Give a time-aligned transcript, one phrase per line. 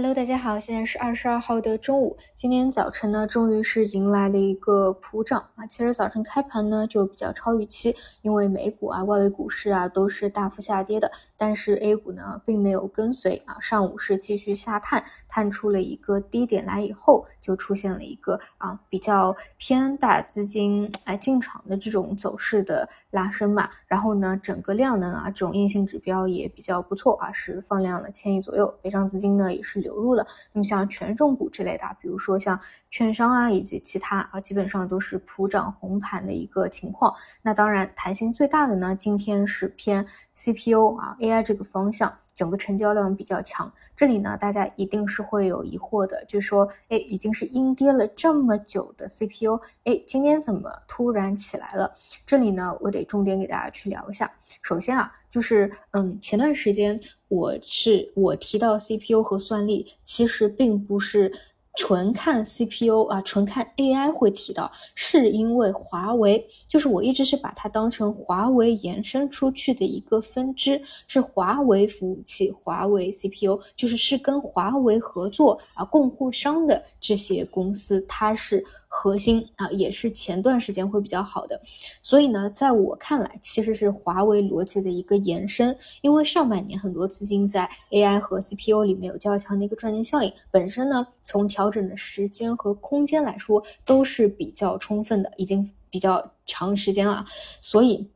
[0.00, 2.16] Hello，大家好，现在是二十二号的中午。
[2.36, 5.66] 今天早晨呢，终于是迎来了一个普涨啊。
[5.66, 13.58] 其实早晨开盘呢就比较超预期，因为美股啊、外围股市啊都是大幅下跌的，但是 A 股呢并没有跟随啊。
[13.60, 23.68] 上午是继续下探，探出了一个低点来以后，就出现了一个啊比较偏大资金哎进场的这种走势的拉升嘛。
[23.88, 29.87] 然后呢，整个量能啊这种硬性指标也比较不错啊，是放量了千亿左右，北上资金呢也是。
[29.88, 37.14] 流入了，那么像权重股之类的，比如说像券商啊，以及其他啊，基本上都是普涨红盘的一个情况。
[37.40, 43.70] 那当然，弹性最大的呢，今天是偏 CPU 啊 AI 这个方向，整个成交量比较强。
[43.94, 51.92] 这里呢，大家一定是会有疑惑的，就是说，哎，已经是阴跌了这么久的 CPU，哎，今天怎么突然起来了？
[52.24, 54.32] 这里呢，我得重点给大家去聊一下。
[54.62, 56.98] 首先啊，就是嗯，前段时间。
[57.28, 61.30] 我是我提到 CPU 和算力，其实并不是
[61.78, 78.64] 纯看 CPU 啊，纯看 AI 会提到，是因为华为，就是我一直是把它当成华为延伸出去的一个分支，是华为服务器、华为 CPU，就是是跟华为合作啊，供货商的这些公司，它是。
[78.90, 81.60] 核心啊，也是前段时间会比较好的，
[82.02, 85.76] 所以呢，在我看来，其实是华为逻辑的一个延伸。
[86.00, 97.24] 因为上半年很多资金在 AI 和 CPU 里面有较强的一个赚钱效应，本身呢，从调整的时间和空间来说都是比较充分的，已经比较长时间了。
[97.60, 98.08] 所以，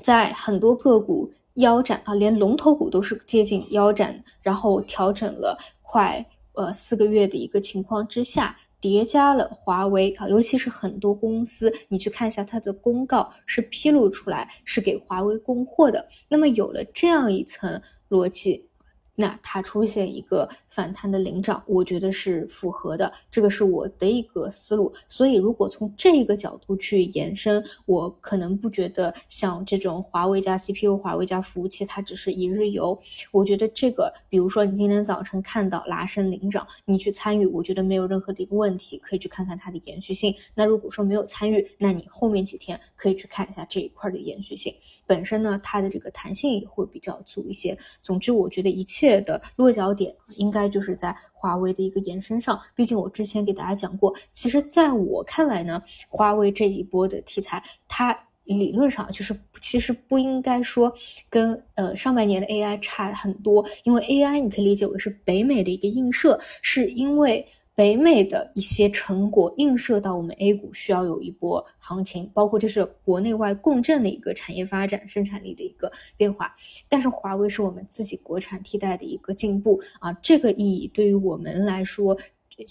[0.00, 8.56] 在很多个股腰斩啊，连龙头股都是接近腰斩，然后调整了快呃四个月的一个情况之下。
[8.84, 16.06] 叠加了华为啊，尤其是很多公司，你去看一下它的公告，是披露出来是给华为供货的。
[16.28, 18.68] 那么有了这样一层逻辑。
[19.16, 24.92] 那它出现一个反弹的领涨，我觉得是符合的，这个是我的一个思路。
[25.06, 32.98] 所以如果从这个角度去延伸，我可能不觉得像这种华为加 CPU、华为加服务器，它只是一日游。
[33.30, 40.34] 我觉得这个，比如说你今天早晨看到拉升领涨，你去参与，我觉得没有任何的一个问题，可以去看看它的延续性。
[40.56, 44.74] 那如果说没有参与，那你后面几天可以去看一下这一块的延续性，
[45.06, 47.78] 本身呢，它的这个弹性也会比较足一些。
[48.00, 49.03] 总之，我觉得一切。
[49.04, 60.90] 切的落脚点应该就是在华为的一个延伸上，毕竟我之前给大家讲过，其实在我看来呢，华为这一波的题材，它理论上就是其实不应该说
[61.28, 67.46] 跟呃上半年的 AI 差很多，因为 AI 你可以理解为是北美的一个映射，是因为。
[67.76, 76.54] 北美的一些成果映射到我们 A 股，需要有一波行情，包括这是国内外共振的一个产业发展、生产力的一个变化。
[76.88, 82.16] 但是华为是我们自己国产替代的一个进步啊，这个意义对于我们来说，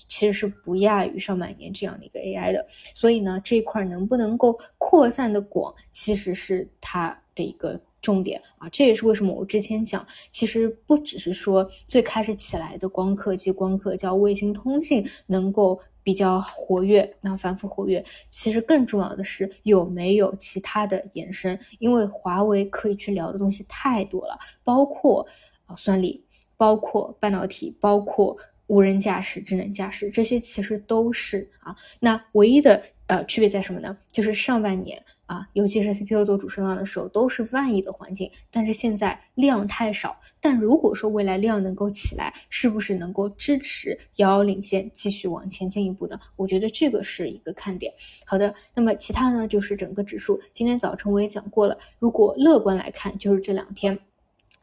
[0.08, 2.66] 其实是不亚于上半年这样的一个 AI 的。
[2.94, 7.80] 所以呢，这一块能不能够扩散的广，其实是它的一个。
[8.04, 25.26] 重点啊，这也是为什么我之前讲，其实不只是说最开始起来的光刻机、光刻叫卫星通信能够比较活跃，那反复活跃，其实更重要的是有没有其他的延伸，因为华为可以去聊的东西太多了，包括
[25.66, 26.22] 啊算力，
[26.58, 28.38] 包括半导体，包括
[28.68, 32.84] 无人驾驶、智能驾驶，这些其实都是啊，那唯一的。
[33.08, 33.96] 呃，区别在什么呢？
[34.14, 34.98] 就是上半年
[35.34, 40.16] 啊，尤其是 CPU 做主升浪的时候，都是万亿的环境，但是现在量太少。
[40.40, 46.20] 但如果说未来量能够起来，是不是能够支持遥遥领先，继续往前进一步呢？
[46.36, 47.92] 我觉得这个是一个看点。
[48.26, 50.40] 好的，那么其他呢，就是整个指数。
[50.52, 53.98] 今天早晨我也讲过了，如果乐观来看，就是这两天。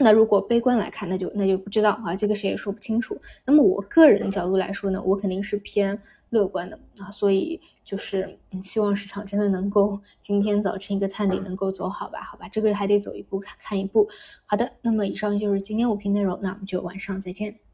[0.02, 3.20] 那如果悲观来看，那就那就不知道啊，这个谁也说不清楚。
[3.44, 6.00] 那么我个人的角度来说呢，我肯定是偏
[6.30, 14.08] 乐观的啊，所以就是希望市场真的能够今天早晨一个探底能够走好吧，好吧，这个还得走一步看看一步。
[14.46, 17.69] 好的，那么以上就是今天五评内容，那我们就晚上再见。